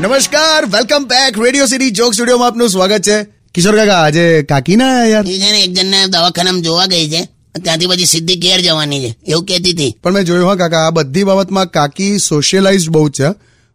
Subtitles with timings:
[0.00, 3.24] નમસ્કાર welcome back Radio City joke સ્ટુડિયોમાં આપનું સ્વાગત છે.
[3.54, 5.24] કિશોર કાકા આજે કાકી ના યાર?
[5.28, 7.24] એ છે ને એક જણને દવાખાનામાં જોવા ગઈ છે.
[7.64, 9.16] ત્યાંથી પછી સીધી ઘેર જવાની છે.
[9.26, 9.96] એવું કહેતી હતી.
[10.02, 13.26] પણ મેં જોયું હા કાકા આ બધી બાબતમાં કાકી સોશિયલાઇઝ બહુ છે.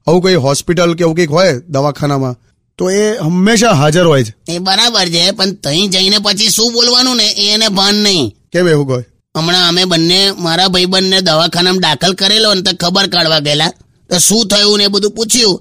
[0.07, 2.35] આવું કોઈ હોસ્પિટલ કે એવું કંઈક હોય દવાખાનામાં
[2.77, 4.51] તો એ હંમેશા હાજર હોય છે.
[4.51, 8.35] એ બરાબર છે પણ તહીં જઈને પછી શું બોલવાનું ને એને ભાન નહીં.
[8.53, 9.03] કેમ એવું કોઈ?
[9.39, 13.71] હમણાં અમે બંને મારા ભાઈબંધને દવાખાનામાં દાખલ કરેલો ને તો ખબર કાઢવા ગયેલા.
[14.09, 15.57] તો શું થયું ને એ બધું પૂછ્યું.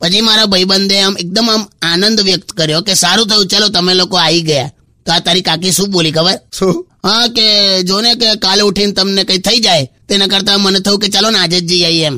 [0.00, 4.16] પછી મારા ભાઈબંધે આમ એકદમ આમ આનંદ વ્યક્ત કર્યો કે સારું થયું ચલો તમે લોકો
[4.18, 4.70] આવી ગયા.
[5.06, 6.38] તો આ તારી કાકી શું બોલી ખબર?
[6.58, 6.74] શું?
[7.06, 7.46] હા કે
[7.88, 9.86] જો ને કે કાલે ઉઠીને તમને કઈ થઈ જાય.
[10.08, 12.16] તેના કરતા મને થયું કે ચાલો ને આજે જ જઈ આવીએ એમ.